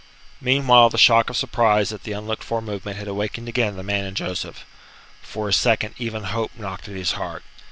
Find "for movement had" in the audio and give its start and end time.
2.43-3.07